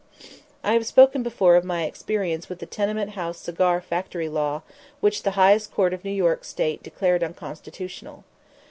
I 0.63 0.73
have 0.73 0.87
spoken 0.87 1.21
before 1.21 1.55
of 1.55 1.63
my 1.63 1.83
experience 1.83 2.49
with 2.49 2.57
the 2.57 2.65
tenement 2.65 3.11
house 3.11 3.37
cigar 3.37 3.79
factory 3.81 4.27
law 4.29 4.63
which 4.99 5.21
the 5.21 5.29
highest 5.37 5.71
court 5.75 5.93
of 5.93 6.03
New 6.03 6.09
York 6.09 6.43
State 6.43 6.81
declared 6.81 7.21
unconstitutional. 7.21 8.23